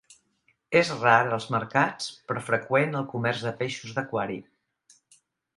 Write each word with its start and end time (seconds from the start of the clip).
És 0.79 0.87
rar 1.01 1.17
als 1.35 1.45
mercats 1.57 2.09
però 2.31 2.43
freqüent 2.47 2.97
al 3.01 3.07
comerç 3.15 3.47
de 3.49 3.55
peixos 3.63 3.95
d'aquari. 3.99 4.39